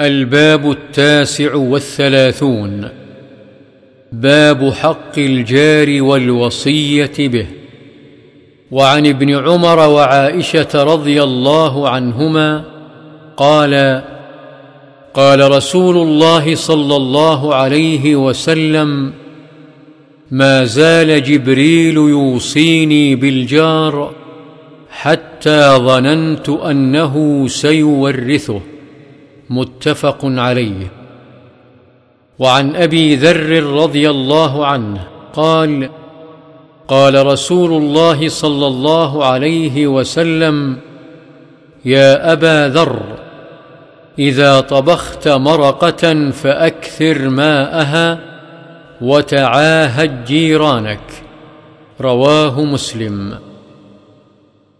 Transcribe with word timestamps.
الباب 0.00 0.70
التاسع 0.70 1.54
والثلاثون. 1.54 2.88
باب 4.12 4.72
حق 4.72 5.18
الجار 5.18 6.02
والوصية 6.02 7.12
به. 7.18 7.46
وعن 8.70 9.06
ابن 9.06 9.34
عمر 9.34 9.78
وعائشة 9.78 10.68
رضي 10.74 11.22
الله 11.22 11.88
عنهما 11.88 12.64
قال 13.36 14.02
قال 15.14 15.50
رسول 15.50 15.96
الله 15.96 16.54
صلى 16.54 16.96
الله 16.96 17.54
عليه 17.54 18.16
وسلم 18.16 19.12
ما 20.30 20.64
زال 20.64 21.22
جبريل 21.22 21.96
يوصيني 21.96 23.14
بالجار 23.16 24.12
حتى 24.90 25.76
ظننت 25.76 26.48
أنه 26.48 27.46
سيورثه. 27.48 28.60
متفق 29.50 30.18
عليه. 30.22 30.92
وعن 32.38 32.76
أبي 32.76 33.16
ذر 33.16 33.62
رضي 33.62 34.10
الله 34.10 34.66
عنه 34.66 35.06
قال 35.32 35.90
قال 36.88 37.26
رسول 37.26 37.82
الله 37.82 38.28
صلى 38.28 38.66
الله 38.66 39.24
عليه 39.24 39.86
وسلم 39.86 40.76
يا 41.84 42.32
أبا 42.32 42.68
ذر 42.68 43.02
إذا 44.18 44.60
طبخت 44.60 45.28
مرقة 45.28 46.30
فأكثر 46.30 47.28
ماءها 47.28 48.18
وتعاهد 49.00 50.24
جيرانك. 50.24 51.00
رواه 52.00 52.64
مسلم. 52.64 53.38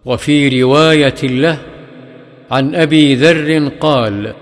وفي 0.05 0.63
رواية 0.63 1.23
له 1.23 1.59
عن 2.51 2.75
أبي 2.75 3.15
ذر 3.15 3.69
قال 3.81 4.35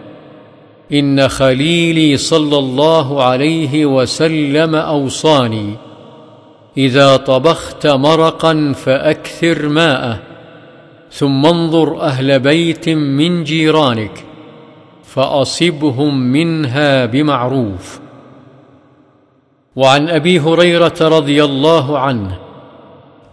إن 0.95 1.29
خليلي 1.29 2.17
صلى 2.17 2.59
الله 2.59 3.23
عليه 3.23 3.87
وسلم 3.87 4.75
أوصاني 4.75 5.75
إذا 6.77 7.17
طبخت 7.17 7.87
مرقا 7.87 8.73
فأكثر 8.73 9.69
ماءه 9.69 10.19
ثم 11.11 11.47
انظر 11.47 12.01
أهل 12.01 12.39
بيت 12.39 12.89
من 12.89 13.45
جيرانك 13.45 14.25
فأصبهم 15.05 16.19
منها 16.19 17.07
بمعروف. 17.07 18.01
وعن 19.77 20.09
أبي 20.09 20.41
هريرة 20.41 20.95
رضي 21.01 21.45
الله 21.45 21.99
عنه 21.99 22.39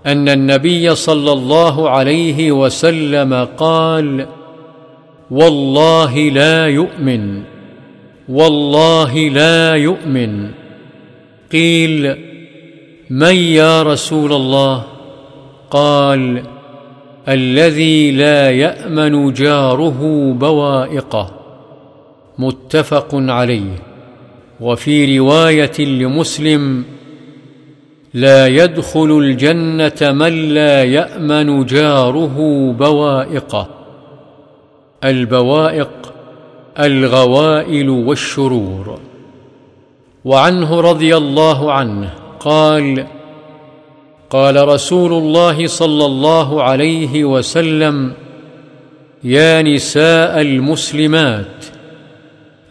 أن 0.05 0.29
النبي 0.29 0.95
صلى 0.95 1.31
الله 1.31 1.89
عليه 1.89 2.51
وسلم 2.51 3.47
قال 3.57 4.27
والله 5.31 6.17
لا 6.17 6.67
يؤمن 6.67 7.43
والله 8.29 9.29
لا 9.29 9.75
يؤمن. 9.75 10.49
قيل 11.51 12.15
من 13.09 13.35
يا 13.35 13.83
رسول 13.83 14.33
الله؟ 14.33 14.83
قال 15.71 16.43
الذي 17.27 18.11
لا 18.11 18.49
يأمن 18.49 19.33
جاره 19.33 20.31
بوائقه. 20.31 21.31
متفق 22.39 23.09
عليه. 23.13 23.75
وفي 24.61 25.19
رواية 25.19 25.79
لمسلم 25.79 26.83
لا 28.13 28.47
يدخل 28.47 29.17
الجنة 29.17 30.11
من 30.11 30.53
لا 30.53 30.83
يأمن 30.83 31.65
جاره 31.65 32.37
بوائقه. 32.71 33.67
البوائق 35.03 35.89
الغوائل 36.85 37.89
والشرور. 37.89 38.99
وعنه 40.25 40.81
رضي 40.81 41.17
الله 41.17 41.73
عنه 41.73 42.09
قال 42.39 43.07
قال 44.29 44.67
رسول 44.67 45.13
الله 45.13 45.67
صلى 45.67 46.05
الله 46.05 46.63
عليه 46.63 47.23
وسلم 47.23 48.13
يا 49.23 49.61
نساء 49.61 50.41
المسلمات 50.41 51.65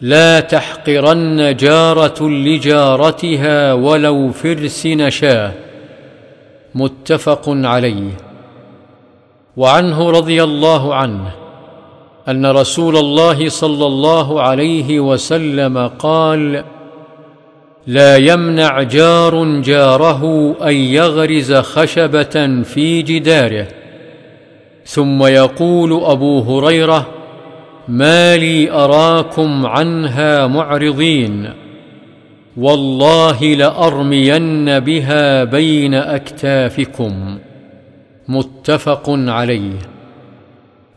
لا 0.01 0.39
تحقرن 0.39 1.55
جارة 1.55 2.29
لجارتها 2.29 3.73
ولو 3.73 4.31
فرس 4.31 4.85
نشاه 4.85 5.51
متفق 6.75 7.43
عليه. 7.47 8.11
وعنه 9.57 10.09
رضي 10.09 10.43
الله 10.43 10.95
عنه 10.95 11.40
أن 12.29 12.45
رسول 12.45 12.97
الله 12.97 13.49
صلى 13.49 13.85
الله 13.85 14.41
عليه 14.41 14.99
وسلم 14.99 15.77
قال 15.87 16.63
لا 17.87 18.17
يمنع 18.17 18.81
جار 18.81 19.61
جاره 19.61 20.55
أن 20.67 20.73
يغرز 20.73 21.53
خشبة 21.53 22.63
في 22.63 23.01
جداره. 23.01 23.67
ثم 24.85 25.23
يقول 25.23 26.03
أبو 26.03 26.39
هريرة 26.39 27.07
ما 27.87 28.37
لي 28.37 28.71
أراكم 28.71 29.65
عنها 29.65 30.47
معرضين 30.47 31.49
والله 32.57 33.43
لأرمين 33.43 34.79
بها 34.79 35.43
بين 35.43 35.93
أكتافكم. 35.93 37.37
متفق 38.27 39.03
عليه. 39.09 40.00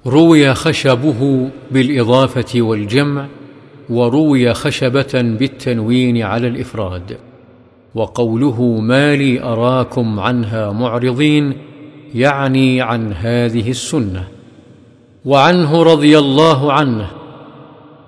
روي 0.07 0.55
خشبه 0.55 1.51
بالإضافة 1.71 2.63
والجمع 2.63 3.27
وروي 3.91 4.55
خشبة 4.55 5.13
بالتنوين 5.15 6.23
على 6.23 6.49
الإفراد 6.49 7.17
وقوله 7.95 8.63
ما 8.63 9.17
لي 9.17 9.43
أراكم 9.43 10.21
عنها 10.21 10.73
معرضين 10.73 11.57
يعني 12.15 12.83
عن 12.83 13.13
هذه 13.13 13.71
السنة 13.71 14.25
وعنه 15.25 15.83
رضي 15.83 16.19
الله 16.19 16.73
عنه 16.73 17.11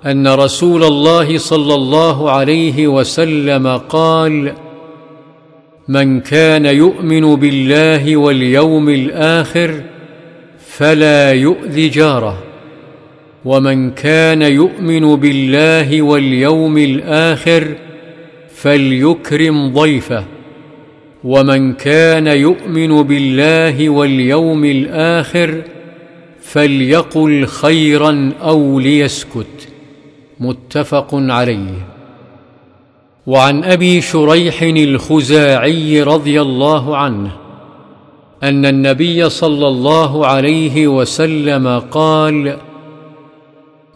أن 0.06 0.28
رسول 0.28 0.84
الله 0.84 1.38
صلى 1.38 1.74
الله 1.74 2.30
عليه 2.30 2.88
وسلم 2.88 3.66
قال 3.76 4.52
من 5.88 6.20
كان 6.20 6.66
يؤمن 6.66 7.36
بالله 7.36 8.16
واليوم 8.16 8.88
الآخر 8.88 9.82
فلا 10.76 11.32
يؤذ 11.32 11.90
جاره. 11.90 12.42
ومن 13.44 13.90
كان 13.90 14.42
يؤمن 14.42 15.16
بالله 15.16 16.02
واليوم 16.02 16.78
الآخر 16.78 17.74
فليكرم 18.54 19.72
ضيفه. 19.72 20.24
ومن 21.24 21.72
كان 21.72 22.26
يؤمن 22.26 23.02
بالله 23.02 23.88
واليوم 23.88 24.64
الآخر 24.64 25.62
فليقل 26.40 27.46
خيرا 27.46 28.32
أو 28.42 28.80
ليسكت. 28.80 29.68
متفق 30.40 31.08
عليه. 31.12 31.86
وعن 33.26 33.64
أبي 33.64 34.00
شريح 34.00 34.62
الخزاعي 34.62 36.02
رضي 36.02 36.40
الله 36.40 36.96
عنه 36.96 37.45
أن 38.42 38.66
النبي 38.66 39.28
صلى 39.28 39.68
الله 39.68 40.26
عليه 40.26 40.88
وسلم 40.88 41.78
قال 41.78 42.56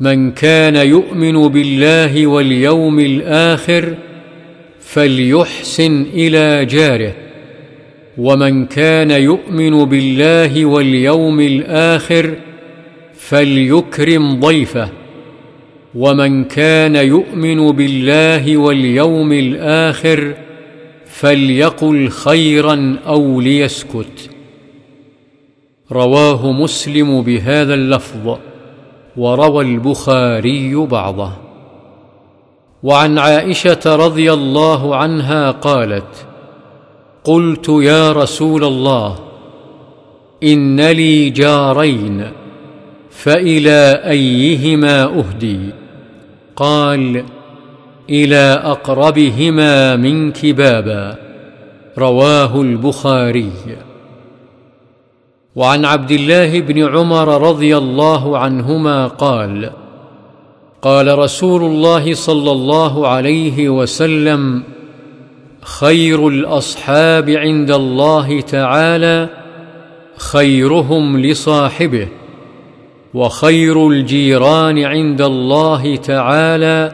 من 0.00 0.32
كان 0.32 0.76
يؤمن 0.76 1.48
بالله 1.48 2.26
واليوم 2.26 3.00
الآخر 3.00 3.94
فليحسن 4.80 6.06
إلى 6.14 6.64
جاره 6.64 7.12
ومن 8.18 8.66
كان 8.66 9.10
يؤمن 9.10 9.84
بالله 9.84 10.64
واليوم 10.64 11.40
الآخر 11.40 12.34
فليكرم 13.14 14.40
ضيفه 14.40 14.88
ومن 15.94 16.44
كان 16.44 16.96
يؤمن 16.96 17.72
بالله 17.72 18.56
واليوم 18.56 19.32
الآخر 19.32 20.34
فليقل 21.06 22.08
خيرا 22.08 22.96
أو 23.06 23.40
ليسكت. 23.40 24.29
رواه 25.92 26.52
مسلم 26.52 27.22
بهذا 27.22 27.74
اللفظ 27.74 28.36
وروى 29.16 29.64
البخاري 29.64 30.74
بعضه. 30.74 31.32
وعن 32.82 33.18
عائشة 33.18 33.80
رضي 33.86 34.32
الله 34.32 34.96
عنها 34.96 35.50
قالت 35.50 36.26
قلت 37.24 37.68
يا 37.68 38.12
رسول 38.12 38.64
الله 38.64 39.18
إن 40.42 40.80
لي 40.80 41.30
جارين 41.30 42.30
فإلى 43.10 44.02
أيهما 44.04 45.02
أهدي؟ 45.04 45.60
قال 46.56 47.24
إلى 48.10 48.60
أقربهما 48.64 49.96
منك 49.96 50.46
بابا 50.46 51.16
رواه 51.98 52.60
البخاري. 52.60 53.52
وعن 55.60 55.84
عبد 55.84 56.10
الله 56.10 56.60
بن 56.60 56.78
عمر 56.88 57.48
رضي 57.48 57.76
الله 57.76 58.38
عنهما 58.38 59.06
قال 59.06 59.70
قال 60.82 61.18
رسول 61.18 61.62
الله 61.62 62.14
صلى 62.14 62.52
الله 62.52 63.08
عليه 63.08 63.68
وسلم 63.68 64.62
خير 65.62 66.28
الأصحاب 66.28 67.30
عند 67.30 67.70
الله 67.70 68.40
تعالى 68.40 69.28
خيرهم 70.16 71.20
لصاحبه 71.20 72.08
وخير 73.14 73.88
الجيران 73.88 74.78
عند 74.78 75.20
الله 75.22 75.96
تعالى 75.96 76.92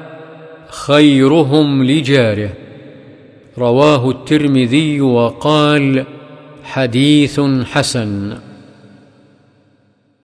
خيرهم 0.70 1.84
لجاره. 1.84 2.50
رواه 3.58 4.10
الترمذي 4.10 5.00
وقال 5.00 6.04
حديث 6.64 7.40
حسن. 7.72 8.45